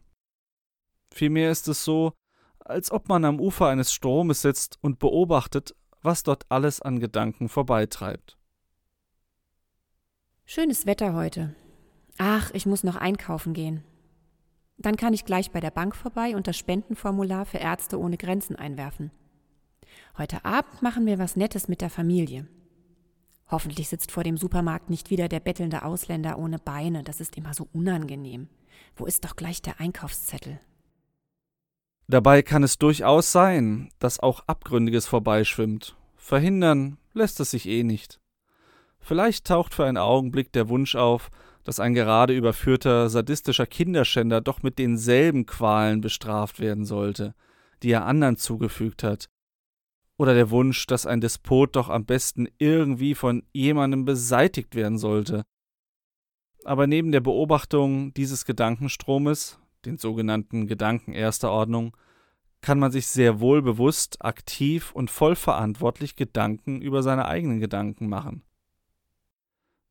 Vielmehr 1.13 1.51
ist 1.51 1.69
es 1.69 1.85
so, 1.85 2.13
als 2.61 2.91
ob 2.91 3.09
man 3.09 3.25
am 3.25 3.41
Ufer 3.41 3.69
eines 3.69 3.93
Stromes 3.93 4.43
sitzt 4.43 4.79
und 4.81 4.99
beobachtet, 4.99 5.75
was 6.03 6.23
dort 6.23 6.47
alles 6.49 6.81
an 6.81 7.01
Gedanken 7.01 7.49
vorbeitreibt. 7.49 8.39
Schönes 10.45 10.87
Wetter 10.87 11.15
heute. 11.15 11.55
Ach, 12.19 12.51
ich 12.53 12.67
muss 12.67 12.85
noch 12.85 12.97
einkaufen 12.97 13.55
gehen. 13.55 13.85
Dann 14.79 14.97
kann 14.97 15.13
ich 15.13 15.25
gleich 15.25 15.51
bei 15.51 15.61
der 15.61 15.71
Bank 15.71 15.95
vorbei 15.95 16.35
und 16.37 16.47
das 16.47 16.57
Spendenformular 16.57 17.45
für 17.45 17.59
Ärzte 17.59 17.99
ohne 17.99 18.17
Grenzen 18.17 18.57
einwerfen. 18.57 19.11
Heute 20.19 20.45
Abend 20.45 20.83
machen 20.83 21.07
wir 21.07 21.19
was 21.19 21.37
Nettes 21.37 21.69
mit 21.69 21.81
der 21.81 21.91
Familie. 21.91 22.47
Hoffentlich 23.51 23.89
sitzt 23.89 24.13
vor 24.13 24.23
dem 24.23 24.37
Supermarkt 24.37 24.91
nicht 24.91 25.11
wieder 25.11 25.29
der 25.29 25.41
bettelnde 25.41 25.85
Ausländer 25.85 26.39
ohne 26.39 26.59
Beine, 26.59 27.03
das 27.03 27.21
ist 27.21 27.37
immer 27.37 27.55
so 27.55 27.69
unangenehm. 27.73 28.49
Wo 28.97 29.07
ist 29.07 29.25
doch 29.25 29.35
gleich 29.35 29.61
der 29.63 29.81
Einkaufszettel? 29.81 30.61
Dabei 32.07 32.43
kann 32.43 32.63
es 32.63 32.79
durchaus 32.79 33.33
sein, 33.33 33.89
dass 33.99 34.21
auch 34.21 34.43
Abgründiges 34.47 35.07
vorbeischwimmt. 35.07 35.97
Verhindern 36.17 36.99
lässt 37.13 37.41
es 37.41 37.51
sich 37.51 37.67
eh 37.67 37.83
nicht. 37.83 38.21
Vielleicht 39.01 39.47
taucht 39.47 39.75
für 39.75 39.85
einen 39.85 39.97
Augenblick 39.97 40.53
der 40.53 40.69
Wunsch 40.69 40.95
auf, 40.95 41.31
dass 41.65 41.81
ein 41.81 41.95
gerade 41.95 42.35
überführter 42.35 43.09
sadistischer 43.09 43.67
Kinderschänder 43.67 44.41
doch 44.41 44.63
mit 44.63 44.79
denselben 44.79 45.47
Qualen 45.47 46.01
bestraft 46.01 46.61
werden 46.61 46.85
sollte, 46.85 47.35
die 47.83 47.91
er 47.91 48.07
anderen 48.07 48.37
zugefügt 48.37 49.03
hat, 49.03 49.29
oder 50.21 50.35
der 50.35 50.51
Wunsch, 50.51 50.87
dass 50.87 51.07
ein 51.07 51.23
Despot 51.23 51.75
doch 51.77 51.89
am 51.89 52.05
besten 52.05 52.47
irgendwie 52.59 53.15
von 53.15 53.43
jemandem 53.55 54.05
beseitigt 54.05 54.75
werden 54.75 54.99
sollte. 54.99 55.45
Aber 56.65 56.87
neben 56.87 57.11
der 57.11 57.21
Beobachtung 57.21 58.13
dieses 58.13 58.45
Gedankenstromes, 58.45 59.59
den 59.87 59.97
sogenannten 59.97 60.67
Gedanken 60.67 61.15
erster 61.15 61.51
Ordnung, 61.51 61.97
kann 62.61 62.79
man 62.79 62.93
sich 62.93 63.07
sehr 63.07 63.41
wohl 63.41 63.63
bewusst, 63.63 64.23
aktiv 64.23 64.93
und 64.93 65.11
vollverantwortlich 65.11 66.17
Gedanken 66.17 66.83
über 66.83 67.03
seine 67.03 67.25
eigenen 67.25 67.59
Gedanken 67.59 68.07
machen 68.07 68.43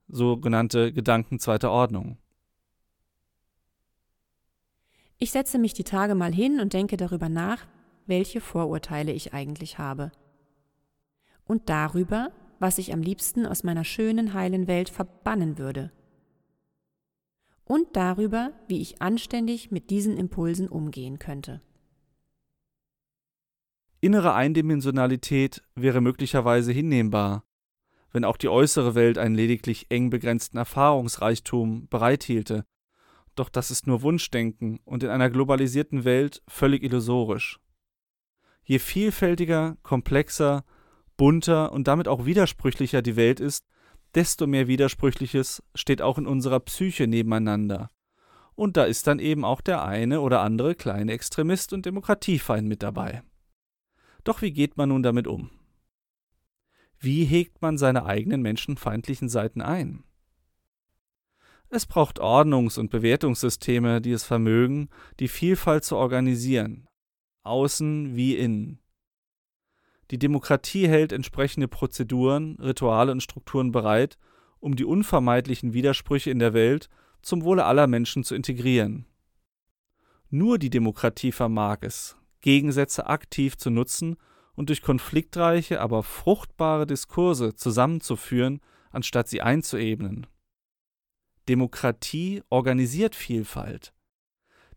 sogenannte 0.10 0.92
Gedanken 0.92 1.40
zweiter 1.40 1.72
Ordnung. 1.72 2.18
Ich 5.20 5.32
setze 5.32 5.60
mich 5.60 5.74
die 5.74 5.84
Tage 5.84 6.16
mal 6.16 6.34
hin 6.34 6.60
und 6.60 6.74
denke 6.74 6.98
darüber 6.98 7.30
nach, 7.30 7.66
welche 8.10 8.42
Vorurteile 8.42 9.14
ich 9.14 9.34
eigentlich 9.34 9.78
habe. 9.78 10.12
Und 11.46 11.70
darüber, 11.70 12.32
was 12.60 12.78
ich 12.78 12.92
am 12.94 13.02
liebsten 13.02 13.46
aus 13.46 13.64
meiner 13.64 13.86
schönen, 13.86 14.34
heilen 14.34 14.68
Welt 14.68 14.90
verbannen 14.90 15.58
würde. 15.58 15.92
Und 17.64 17.96
darüber, 17.96 18.52
wie 18.68 18.82
ich 18.82 19.02
anständig 19.02 19.72
mit 19.72 19.90
diesen 19.90 20.18
Impulsen 20.18 20.68
umgehen 20.68 21.20
könnte. 21.20 21.62
Innere 24.02 24.34
Eindimensionalität 24.34 25.62
wäre 25.76 26.02
möglicherweise 26.02 26.72
hinnehmbar, 26.72 27.44
wenn 28.12 28.24
auch 28.24 28.38
die 28.38 28.50
äußere 28.50 28.96
Welt 28.96 29.18
einen 29.18 29.36
lediglich 29.36 29.88
eng 29.90 30.10
begrenzten 30.10 30.58
Erfahrungsreichtum 30.58 31.88
bereithielte. 31.90 32.66
Doch 33.36 33.50
das 33.50 33.72
ist 33.72 33.88
nur 33.88 34.02
Wunschdenken 34.02 34.80
und 34.86 35.04
in 35.04 35.10
einer 35.10 35.30
globalisierten 35.30 36.06
Welt 36.06 36.42
völlig 36.48 36.84
illusorisch. 36.84 37.60
Je 38.70 38.78
vielfältiger, 38.78 39.78
komplexer, 39.82 40.64
bunter 41.18 41.72
und 41.72 41.88
damit 41.88 42.08
auch 42.08 42.26
widersprüchlicher 42.26 43.02
die 43.02 43.16
Welt 43.16 43.40
ist, 43.40 43.66
desto 44.14 44.46
mehr 44.46 44.68
Widersprüchliches 44.68 45.64
steht 45.74 46.04
auch 46.04 46.20
in 46.20 46.28
unserer 46.28 46.60
Psyche 46.60 47.08
nebeneinander. 47.08 47.90
Und 48.54 48.78
da 48.78 48.84
ist 48.84 49.08
dann 49.08 49.18
eben 49.18 49.44
auch 49.44 49.62
der 49.62 49.84
eine 49.84 50.22
oder 50.22 50.42
andere 50.42 50.76
kleine 50.76 51.14
Extremist 51.14 51.74
und 51.74 51.88
Demokratiefeind 51.88 52.68
mit 52.68 52.84
dabei. 52.84 53.24
Doch 54.24 54.44
wie 54.44 54.52
geht 54.52 54.78
man 54.78 54.90
nun 54.90 55.02
damit 55.02 55.26
um? 55.26 55.50
Wie 57.00 57.26
hegt 57.26 57.64
man 57.64 57.80
seine 57.80 58.06
eigenen 58.06 58.44
menschenfeindlichen 58.44 59.30
Seiten 59.30 59.62
ein? 59.62 60.04
Es 61.70 61.88
braucht 61.88 62.20
Ordnungs- 62.20 62.78
und 62.78 62.92
Bewertungssysteme, 62.92 64.00
die 64.00 64.12
es 64.12 64.26
vermögen, 64.26 64.90
die 65.20 65.28
Vielfalt 65.28 65.84
zu 65.86 65.96
organisieren, 65.96 66.89
außen 67.44 68.16
wie 68.16 68.36
innen. 68.36 68.80
Die 70.12 70.18
Demokratie 70.18 70.88
hält 70.88 71.12
entsprechende 71.12 71.68
Prozeduren, 71.68 72.58
Rituale 72.60 73.12
und 73.12 73.22
Strukturen 73.22 73.72
bereit, 73.72 74.18
um 74.60 74.76
die 74.76 74.86
unvermeidlichen 74.86 75.74
Widersprüche 75.74 76.32
in 76.32 76.40
der 76.40 76.54
Welt 76.54 76.90
zum 77.22 77.44
Wohle 77.44 77.66
aller 77.66 77.88
Menschen 77.88 78.24
zu 78.24 78.36
integrieren. 78.36 79.06
Nur 80.30 80.58
die 80.58 80.70
Demokratie 80.70 81.32
vermag 81.32 81.80
es, 81.82 82.18
Gegensätze 82.42 83.08
aktiv 83.08 83.58
zu 83.58 83.70
nutzen 83.70 84.16
und 84.56 84.70
durch 84.70 84.82
konfliktreiche, 84.82 85.82
aber 85.82 86.04
fruchtbare 86.04 86.86
Diskurse 86.86 87.56
zusammenzuführen, 87.56 88.62
anstatt 88.92 89.28
sie 89.28 89.42
einzuebnen. 89.42 90.28
Demokratie 91.48 92.44
organisiert 92.50 93.16
Vielfalt. 93.16 93.94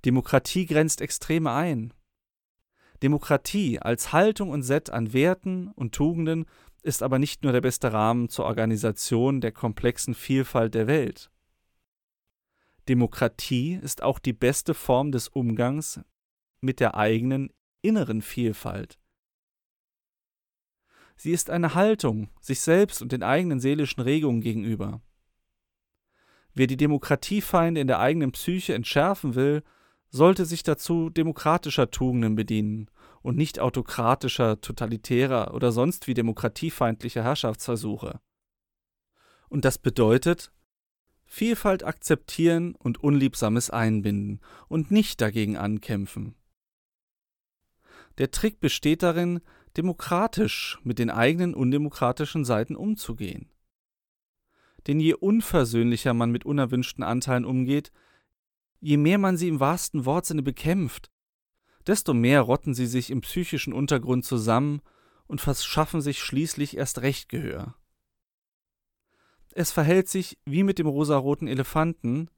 Demokratie 0.05 0.67
grenzt 0.67 1.01
Extreme 1.01 1.51
ein. 1.53 1.93
Demokratie 3.03 3.81
als 3.81 4.13
Haltung 4.13 4.51
und 4.51 4.63
Set 4.63 4.91
an 4.91 5.13
Werten 5.13 5.69
und 5.73 5.93
Tugenden 5.93 6.47
ist 6.83 7.03
aber 7.03 7.19
nicht 7.19 7.43
nur 7.43 7.53
der 7.53 7.61
beste 7.61 7.93
Rahmen 7.93 8.29
zur 8.29 8.45
Organisation 8.45 9.41
der 9.41 9.53
komplexen 9.53 10.15
Vielfalt 10.15 10.75
der 10.75 10.87
Welt. 10.87 11.31
Demokratie 12.89 13.79
ist 13.81 14.03
auch 14.03 14.19
die 14.19 14.33
beste 14.33 14.75
Form 14.75 15.13
des 15.13 15.29
Umgangs 15.29 16.01
mit 16.61 16.81
der 16.81 16.97
eigenen 16.97 17.53
inneren 17.83 18.23
Vielfalt. 18.23 18.99
Sie 21.17 21.33
ist 21.33 21.51
eine 21.51 21.75
Haltung 21.75 22.31
sich 22.41 22.61
selbst 22.61 23.03
und 23.03 23.13
den 23.13 23.23
eigenen 23.23 23.61
seelischen 23.61 24.03
Regungen 24.03 24.41
gegenüber. 24.41 25.01
Wer 26.55 26.67
die 26.67 26.77
Demokratiefeinde 26.77 27.81
in 27.81 27.87
der 27.87 28.01
eigenen 28.01 28.33
Psyche 28.33 28.75
entschärfen 28.75 29.35
will, 29.35 29.63
sollte 30.13 30.45
sich 30.45 30.63
dazu 30.63 31.09
demokratischer 31.09 31.91
Tugenden 31.91 32.37
bedienen 32.37 32.89
und 33.23 33.37
nicht 33.37 33.59
autokratischer, 33.59 34.61
totalitärer 34.61 35.55
oder 35.55 35.73
sonst 35.73 36.07
wie 36.07 36.15
demokratiefeindlicher 36.15 37.25
Herrschaftsversuche. 37.25 38.21
Und 39.49 39.65
das 39.65 39.79
bedeutet, 39.79 40.53
Vielfalt 41.25 41.83
akzeptieren 41.83 42.75
und 42.75 43.03
Unliebsames 43.03 43.71
einbinden 43.71 44.41
und 44.69 44.91
nicht 44.91 45.23
dagegen 45.23 45.57
ankämpfen. 45.57 46.35
Der 48.19 48.31
Trick 48.31 48.61
besteht 48.61 49.03
darin, 49.03 49.41
demokratisch 49.79 50.79
mit 50.83 50.99
den 50.99 51.09
eigenen 51.09 51.55
undemokratischen 51.55 52.45
Seiten 52.45 52.77
umzugehen. 52.77 53.49
Denn 54.87 55.01
je 55.01 55.15
unversöhnlicher 55.15 56.13
man 56.13 56.31
mit 56.31 56.45
unerwünschten 56.45 57.03
Anteilen 57.03 57.47
umgeht, 57.47 57.93
je 58.83 58.97
mehr 58.97 59.17
man 59.17 59.37
sie 59.37 59.49
im 59.49 59.61
wahrsten 59.61 60.05
Wortsinne 60.05 60.43
bekämpft, 60.43 61.11
desto 61.87 62.13
mehr 62.13 62.43
rotten 62.43 62.75
sie 62.75 62.87
sich 62.87 63.11
im 63.11 63.21
psychischen 63.21 63.73
Untergrund 63.73 64.25
zusammen 64.25 64.83
und 65.27 65.41
verschaffen 65.41 66.01
sich 66.01 66.21
schließlich 66.21 66.77
erst 66.77 67.01
recht 67.01 67.29
Gehör. 67.29 67.77
Es 69.53 69.71
verhält 69.71 70.09
sich 70.09 70.37
wie 70.45 70.65
mit 70.65 70.79
dem 70.79 70.89
rosaroten 70.89 71.47
Elefanten, 71.47 72.29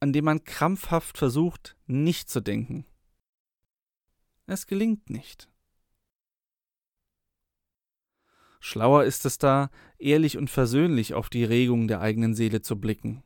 an 0.00 0.12
dem 0.12 0.24
man 0.24 0.44
krampfhaft 0.44 1.18
versucht, 1.18 1.76
nicht 1.86 2.30
zu 2.30 2.40
denken. 2.40 2.86
Es 4.46 4.66
gelingt 4.66 5.10
nicht. 5.10 5.50
Schlauer 8.60 9.04
ist 9.04 9.26
es 9.26 9.38
da, 9.38 9.70
ehrlich 9.98 10.38
und 10.38 10.48
versöhnlich 10.48 11.14
auf 11.14 11.28
die 11.28 11.44
Regungen 11.44 11.88
der 11.88 12.00
eigenen 12.00 12.34
Seele 12.34 12.62
zu 12.62 12.80
blicken. 12.80 13.22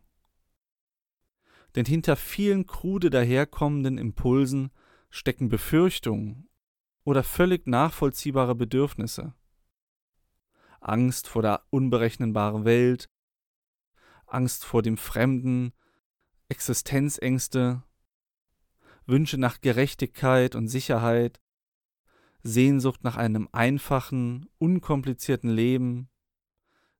Denn 1.76 1.84
hinter 1.84 2.16
vielen 2.16 2.66
krude 2.66 3.10
daherkommenden 3.10 3.98
Impulsen 3.98 4.70
stecken 5.10 5.48
Befürchtungen 5.50 6.48
oder 7.04 7.22
völlig 7.22 7.66
nachvollziehbare 7.66 8.54
Bedürfnisse. 8.54 9.34
Angst 10.80 11.28
vor 11.28 11.42
der 11.42 11.62
unberechenbaren 11.70 12.64
Welt, 12.64 13.10
Angst 14.26 14.64
vor 14.64 14.82
dem 14.82 14.96
Fremden, 14.96 15.72
Existenzängste, 16.48 17.82
Wünsche 19.04 19.38
nach 19.38 19.60
Gerechtigkeit 19.60 20.54
und 20.54 20.68
Sicherheit, 20.68 21.40
Sehnsucht 22.42 23.04
nach 23.04 23.16
einem 23.16 23.48
einfachen, 23.52 24.48
unkomplizierten 24.58 25.50
Leben, 25.50 26.08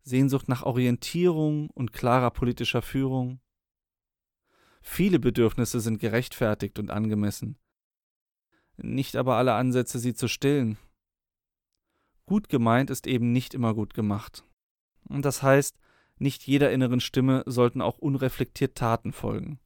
Sehnsucht 0.03 0.49
nach 0.49 0.65
Orientierung 0.65 1.71
und 1.71 1.93
klarer 1.93 2.31
politischer 2.31 2.83
Führung. 2.83 3.41
Viele 4.89 5.19
Bedürfnisse 5.19 5.81
sind 5.81 5.99
gerechtfertigt 5.99 6.79
und 6.79 6.91
angemessen, 6.91 7.59
nicht 8.79 9.17
aber 9.17 9.37
alle 9.37 9.53
Ansätze, 9.55 9.99
sie 9.99 10.15
zu 10.15 10.29
stillen. 10.29 10.79
Gut 12.25 12.49
gemeint 12.49 12.89
ist 12.89 13.07
eben 13.09 13.33
nicht 13.33 13.53
immer 13.53 13.75
gut 13.75 13.95
gemacht. 13.95 14.45
Und 15.09 15.25
das 15.25 15.43
heißt, 15.43 15.77
nicht 16.19 16.47
jeder 16.47 16.71
inneren 16.71 17.01
Stimme 17.01 17.43
sollten 17.47 17.83
auch 17.83 17.99
unreflektiert 17.99 18.77
Taten 18.79 19.13
folgen. 19.13 19.59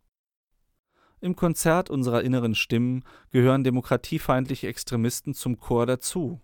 Im 1.20 1.36
Konzert 1.36 1.90
unserer 1.90 2.22
inneren 2.22 2.54
Stimmen 2.54 3.04
gehören 3.30 3.62
demokratiefeindliche 3.62 4.68
Extremisten 4.68 5.34
zum 5.34 5.58
Chor 5.58 5.84
dazu. 5.84 6.40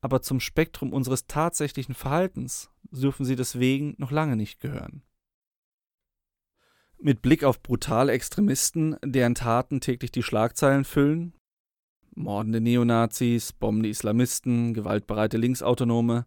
Aber 0.00 0.22
zum 0.22 0.38
Spektrum 0.38 0.92
unseres 0.92 1.26
tatsächlichen 1.26 1.96
Verhaltens 1.96 2.70
dürfen 2.90 3.26
sie 3.26 3.36
deswegen 3.36 3.96
noch 3.98 4.12
lange 4.12 4.36
nicht 4.36 4.60
gehören. 4.60 5.02
Mit 7.02 7.22
Blick 7.22 7.44
auf 7.44 7.62
brutale 7.62 8.12
Extremisten, 8.12 8.94
deren 9.02 9.34
Taten 9.34 9.80
täglich 9.80 10.12
die 10.12 10.22
Schlagzeilen 10.22 10.84
füllen, 10.84 11.32
mordende 12.14 12.60
Neonazis, 12.60 13.54
bombende 13.54 13.88
Islamisten, 13.88 14.74
gewaltbereite 14.74 15.38
Linksautonome, 15.38 16.26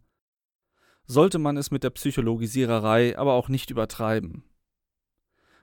sollte 1.06 1.38
man 1.38 1.58
es 1.58 1.70
mit 1.70 1.84
der 1.84 1.92
Psychologisiererei 1.92 3.16
aber 3.20 3.34
auch 3.34 3.50
nicht 3.50 3.70
übertreiben. 3.70 4.46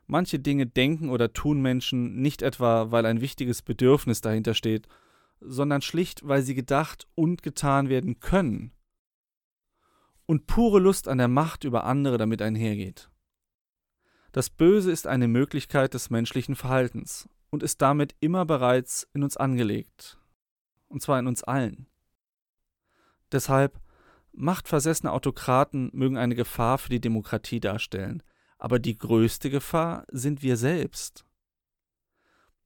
Manche 0.06 0.38
Dinge 0.38 0.66
denken 0.66 1.10
oder 1.10 1.32
tun 1.32 1.60
Menschen 1.60 2.22
nicht 2.22 2.42
etwa, 2.42 2.92
weil 2.92 3.04
ein 3.04 3.20
wichtiges 3.20 3.62
Bedürfnis 3.62 4.20
dahinter 4.20 4.54
steht, 4.54 4.86
sondern 5.40 5.82
schlicht, 5.82 6.28
weil 6.28 6.42
sie 6.42 6.54
gedacht 6.54 7.08
und 7.16 7.42
getan 7.42 7.88
werden 7.88 8.20
können. 8.20 8.70
Und 10.26 10.46
pure 10.46 10.78
Lust 10.78 11.08
an 11.08 11.18
der 11.18 11.26
Macht 11.26 11.64
über 11.64 11.82
andere 11.82 12.16
damit 12.16 12.42
einhergeht. 12.42 13.09
Das 14.32 14.48
Böse 14.48 14.92
ist 14.92 15.06
eine 15.06 15.26
Möglichkeit 15.26 15.94
des 15.94 16.10
menschlichen 16.10 16.54
Verhaltens 16.54 17.28
und 17.50 17.62
ist 17.62 17.82
damit 17.82 18.14
immer 18.20 18.44
bereits 18.44 19.08
in 19.12 19.24
uns 19.24 19.36
angelegt. 19.36 20.18
Und 20.88 21.02
zwar 21.02 21.18
in 21.18 21.26
uns 21.26 21.42
allen. 21.42 21.86
Deshalb, 23.32 23.80
machtversessene 24.32 25.12
Autokraten 25.12 25.90
mögen 25.92 26.16
eine 26.16 26.34
Gefahr 26.34 26.78
für 26.78 26.90
die 26.90 27.00
Demokratie 27.00 27.60
darstellen, 27.60 28.22
aber 28.58 28.78
die 28.78 28.96
größte 28.98 29.50
Gefahr 29.50 30.04
sind 30.10 30.42
wir 30.42 30.56
selbst. 30.56 31.24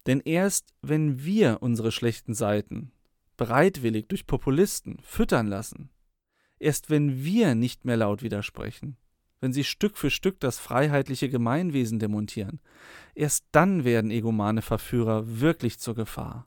Denn 0.06 0.20
erst 0.20 0.74
wenn 0.82 1.24
wir 1.24 1.58
unsere 1.62 1.92
schlechten 1.92 2.34
Seiten 2.34 2.92
bereitwillig 3.36 4.08
durch 4.08 4.26
Populisten 4.26 4.98
füttern 5.02 5.46
lassen, 5.46 5.90
erst 6.58 6.90
wenn 6.90 7.24
wir 7.24 7.54
nicht 7.54 7.84
mehr 7.84 7.96
laut 7.96 8.22
widersprechen, 8.22 8.96
wenn 9.40 9.52
sie 9.52 9.64
Stück 9.64 9.98
für 9.98 10.10
Stück 10.10 10.40
das 10.40 10.58
freiheitliche 10.58 11.28
Gemeinwesen 11.28 11.98
demontieren, 11.98 12.60
erst 13.14 13.44
dann 13.52 13.84
werden 13.84 14.10
egomane 14.10 14.62
Verführer 14.62 15.40
wirklich 15.40 15.78
zur 15.78 15.94
Gefahr. 15.94 16.46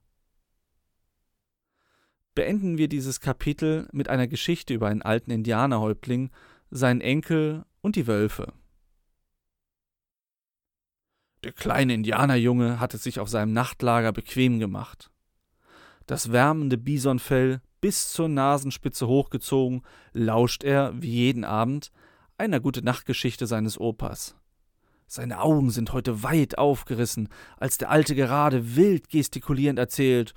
Beenden 2.35 2.77
wir 2.77 2.87
dieses 2.87 3.19
Kapitel 3.19 3.87
mit 3.91 4.09
einer 4.09 4.27
Geschichte 4.27 4.73
über 4.73 4.87
einen 4.87 5.01
alten 5.01 5.31
Indianerhäuptling, 5.31 6.29
seinen 6.69 7.01
Enkel 7.01 7.65
und 7.81 7.95
die 7.95 8.07
Wölfe. 8.07 8.53
Der 11.43 11.51
kleine 11.51 11.93
Indianerjunge 11.93 12.79
hatte 12.79 12.97
sich 12.97 13.19
auf 13.19 13.29
seinem 13.29 13.53
Nachtlager 13.53 14.11
bequem 14.11 14.59
gemacht. 14.59 15.09
Das 16.05 16.31
wärmende 16.31 16.77
Bisonfell 16.77 17.61
bis 17.81 18.11
zur 18.11 18.27
Nasenspitze 18.27 19.07
hochgezogen, 19.07 19.81
lauscht 20.13 20.63
er, 20.63 20.93
wie 21.01 21.11
jeden 21.11 21.43
Abend, 21.43 21.91
einer 22.37 22.59
gute 22.59 22.83
Nachtgeschichte 22.83 23.47
seines 23.47 23.79
Opas. 23.79 24.35
Seine 25.07 25.41
Augen 25.41 25.69
sind 25.69 25.93
heute 25.93 26.23
weit 26.23 26.57
aufgerissen, 26.57 27.29
als 27.57 27.77
der 27.77 27.89
Alte 27.89 28.13
gerade 28.13 28.75
wild 28.75 29.09
gestikulierend 29.09 29.79
erzählt 29.79 30.33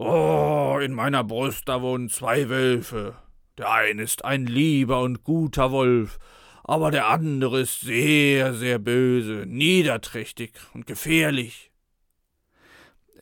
Oh, 0.00 0.78
in 0.80 0.92
meiner 0.92 1.24
Brust 1.24 1.68
da 1.68 1.82
wohnen 1.82 2.08
zwei 2.08 2.48
Wölfe. 2.48 3.16
Der 3.56 3.72
eine 3.72 4.02
ist 4.02 4.24
ein 4.24 4.46
lieber 4.46 5.00
und 5.02 5.24
guter 5.24 5.72
Wolf, 5.72 6.20
aber 6.62 6.92
der 6.92 7.08
andere 7.08 7.62
ist 7.62 7.80
sehr, 7.80 8.54
sehr 8.54 8.78
böse, 8.78 9.44
niederträchtig 9.46 10.52
und 10.72 10.86
gefährlich. 10.86 11.72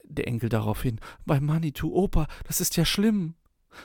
Der 0.05 0.29
Enkel 0.29 0.51
daraufhin, 0.51 1.01
bei 1.25 1.41
Manitou, 1.41 1.95
Opa, 1.95 2.27
das 2.47 2.61
ist 2.61 2.77
ja 2.77 2.85
schlimm. 2.85 3.37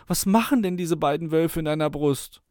Was 0.07 0.25
machen 0.25 0.61
denn 0.61 0.75
diese 0.75 0.97
beiden 0.97 1.31
Wölfe 1.31 1.59
in 1.59 1.65
deiner 1.65 1.89
Brust? 1.89 2.41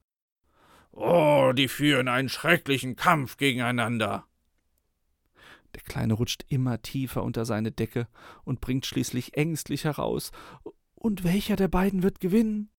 Oh, 0.93 1.53
die 1.55 1.69
führen 1.69 2.09
einen 2.09 2.29
schrecklichen 2.29 2.97
Kampf 2.97 3.37
gegeneinander. 3.37 4.27
Der 5.75 5.83
Kleine 5.83 6.15
rutscht 6.15 6.45
immer 6.49 6.83
tiefer 6.83 7.23
unter 7.23 7.45
seine 7.45 7.71
Decke 7.71 8.09
und 8.45 8.61
bringt 8.61 8.87
schließlich 8.87 9.37
ängstlich 9.37 9.85
heraus. 9.85 10.33
Und 10.95 11.23
welcher 11.23 11.57
der 11.57 11.69
beiden 11.69 12.03
wird 12.03 12.21
gewinnen? 12.21 12.71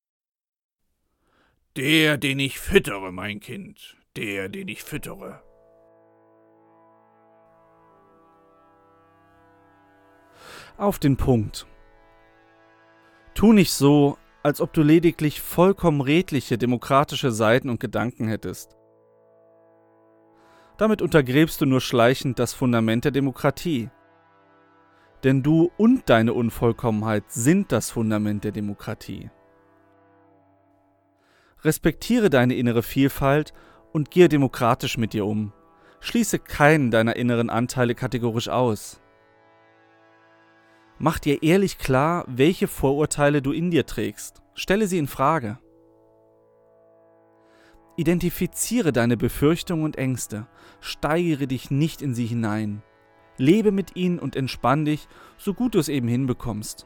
Der, 1.78 2.18
den 2.18 2.40
ich 2.40 2.60
füttere, 2.60 3.14
mein 3.14 3.40
Kind 3.40 3.98
der, 4.16 4.50
den 4.50 4.68
ich 4.68 4.84
füttere. 4.84 5.42
Auf 10.78 11.00
den 11.00 11.18
Punkt. 11.18 11.68
Tu 13.34 13.54
nicht 13.54 13.72
so, 13.72 14.18
als 14.44 14.62
ob 14.62 14.74
du 14.74 14.82
lediglich 14.82 15.42
vollkommen 15.42 16.02
redliche 16.02 16.58
demokratische 16.58 17.32
Seiten 17.32 17.70
und 17.70 17.80
Gedanken 17.80 18.28
hättest. 18.28 18.76
Damit 20.78 21.02
untergräbst 21.02 21.62
du 21.62 21.66
nur 21.66 21.82
schleichend 21.82 22.40
das 22.40 22.54
Fundament 22.54 23.06
der 23.06 23.12
Demokratie. 23.12 23.90
Denn 25.24 25.44
du 25.44 25.72
und 25.78 26.10
deine 26.10 26.34
Unvollkommenheit 26.34 27.26
sind 27.32 27.72
das 27.72 27.92
Fundament 27.92 28.44
der 28.44 28.52
Demokratie. 28.52 29.30
Respektiere 31.64 32.32
deine 32.32 32.56
innere 32.56 32.82
Vielfalt 32.82 33.54
und 33.92 34.10
gehe 34.10 34.30
demokratisch 34.30 34.98
mit 34.98 35.14
dir 35.14 35.28
um. 35.28 35.54
Schließe 36.00 36.40
keinen 36.40 36.90
deiner 36.90 37.16
inneren 37.16 37.52
Anteile 37.52 37.94
kategorisch 37.94 38.50
aus. 38.50 39.00
Mach 41.04 41.18
dir 41.18 41.42
ehrlich 41.42 41.80
klar, 41.80 42.26
welche 42.28 42.68
Vorurteile 42.68 43.42
du 43.42 43.52
in 43.52 43.72
dir 43.72 43.88
trägst. 43.88 44.44
Stelle 44.54 44.86
sie 44.86 45.00
in 45.00 45.08
Frage. 45.08 45.58
Identifiziere 47.98 48.94
deine 48.94 49.18
Befürchtungen 49.18 49.84
und 49.84 49.98
Ängste, 49.98 50.46
steigere 50.80 51.48
dich 51.48 51.72
nicht 51.72 52.04
in 52.04 52.14
sie 52.14 52.28
hinein. 52.28 52.84
Lebe 53.38 53.72
mit 53.72 53.96
ihnen 53.96 54.20
und 54.20 54.36
entspann 54.36 54.86
dich, 54.86 55.08
so 55.40 55.56
gut 55.56 55.74
du 55.74 55.80
es 55.80 55.90
eben 55.90 56.08
hinbekommst. 56.08 56.86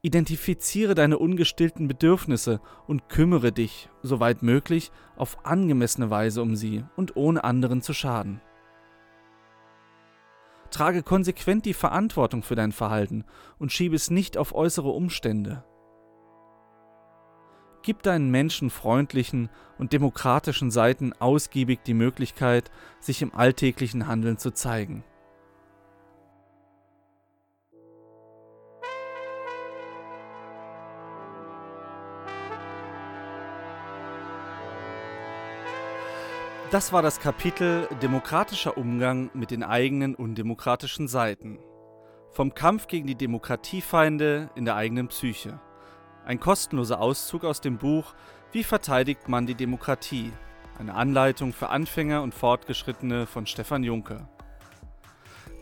Identifiziere 0.00 0.96
deine 0.96 1.18
ungestillten 1.18 1.86
Bedürfnisse 1.86 2.60
und 2.88 3.08
kümmere 3.10 3.52
dich, 3.52 3.88
soweit 4.02 4.42
möglich, 4.42 4.90
auf 5.14 5.46
angemessene 5.46 6.10
Weise 6.10 6.42
um 6.42 6.56
sie 6.56 6.84
und 6.96 7.14
ohne 7.14 7.44
anderen 7.44 7.80
zu 7.80 7.94
schaden. 7.94 8.40
Trage 10.72 11.02
konsequent 11.04 11.64
die 11.64 11.74
Verantwortung 11.74 12.42
für 12.42 12.56
dein 12.56 12.72
Verhalten 12.72 13.24
und 13.58 13.70
schiebe 13.70 13.94
es 13.94 14.10
nicht 14.10 14.36
auf 14.36 14.54
äußere 14.54 14.88
Umstände. 14.88 15.64
Gib 17.82 18.02
deinen 18.02 18.30
menschenfreundlichen 18.30 19.50
und 19.78 19.92
demokratischen 19.92 20.70
Seiten 20.70 21.12
ausgiebig 21.18 21.80
die 21.84 21.94
Möglichkeit, 21.94 22.70
sich 23.00 23.22
im 23.22 23.34
alltäglichen 23.34 24.06
Handeln 24.06 24.38
zu 24.38 24.52
zeigen. 24.52 25.04
Das 36.72 36.90
war 36.90 37.02
das 37.02 37.20
Kapitel 37.20 37.86
Demokratischer 38.00 38.78
Umgang 38.78 39.30
mit 39.34 39.50
den 39.50 39.62
eigenen 39.62 40.14
undemokratischen 40.14 41.06
Seiten. 41.06 41.58
Vom 42.30 42.54
Kampf 42.54 42.86
gegen 42.86 43.06
die 43.06 43.14
Demokratiefeinde 43.14 44.48
in 44.54 44.64
der 44.64 44.76
eigenen 44.76 45.08
Psyche. 45.08 45.60
Ein 46.24 46.40
kostenloser 46.40 46.98
Auszug 46.98 47.44
aus 47.44 47.60
dem 47.60 47.76
Buch 47.76 48.14
Wie 48.52 48.64
verteidigt 48.64 49.28
man 49.28 49.44
die 49.44 49.54
Demokratie? 49.54 50.32
Eine 50.78 50.94
Anleitung 50.94 51.52
für 51.52 51.68
Anfänger 51.68 52.22
und 52.22 52.32
Fortgeschrittene 52.32 53.26
von 53.26 53.46
Stefan 53.46 53.84
Juncker. 53.84 54.30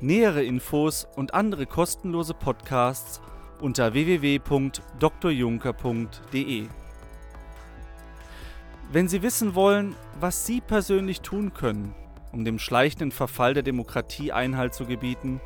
Nähere 0.01 0.45
Infos 0.45 1.09
und 1.17 1.35
andere 1.35 1.67
kostenlose 1.67 2.35
Podcasts 2.35 3.21
unter 3.61 3.95
www.drjunker.de. 3.95 6.69
Wenn 8.93 9.07
Sie 9.07 9.23
wissen 9.23 9.55
wollen, 9.55 9.95
was 10.19 10.47
Sie 10.47 10.61
persönlich 10.61 11.21
tun 11.21 11.55
können, 11.55 11.95
um 12.33 12.45
dem 12.45 12.59
schleichenden 12.59 13.13
Verfall 13.13 13.55
der 13.55 13.63
Demokratie 13.63 14.33
Einhalt 14.33 14.75
zu 14.75 14.85
gebieten, 14.85 15.41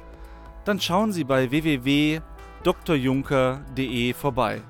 dann 0.64 0.80
schauen 0.80 1.12
Sie 1.12 1.24
bei 1.24 1.50
www.drjunker.de 1.50 4.14
vorbei. 4.14 4.62